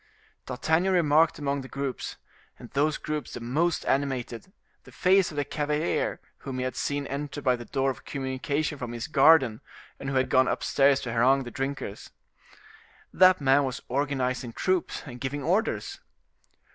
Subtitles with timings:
[0.47, 2.17] D'Artagnan remarked among the groups,
[2.57, 4.51] and those groups the most animated,
[4.83, 8.79] the face of the cavalier whom he had seen enter by the door of communication
[8.79, 9.61] from his garden,
[9.99, 12.09] and who had gone upstairs to harangue the drinkers.
[13.13, 15.99] That man was organizing troops and giving orders.